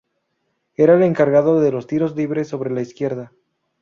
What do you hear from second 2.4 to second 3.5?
sobre la izquierda.